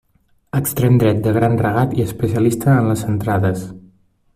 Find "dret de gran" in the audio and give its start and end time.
1.03-1.59